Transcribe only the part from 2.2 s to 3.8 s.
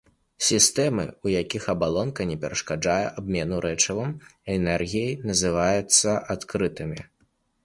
не перашкаджае абмену